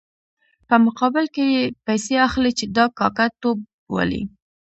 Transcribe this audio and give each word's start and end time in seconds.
په 0.67 0.75
مقابل 0.85 1.25
کې 1.35 1.43
یې 1.53 1.63
پیسې 1.85 2.15
اخلي 2.27 2.51
چې 2.59 2.65
دا 2.77 2.85
کاکه 2.99 3.25
توب 3.41 3.57
بولي. 3.89 4.21